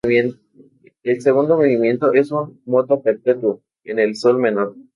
El 1.03 1.21
segundo 1.21 1.57
movimiento 1.57 2.11
es 2.11 2.31
un 2.31 2.59
"moto 2.65 3.03
perpetuo" 3.03 3.61
en 3.83 4.15
sol 4.15 4.39
menor. 4.39 4.75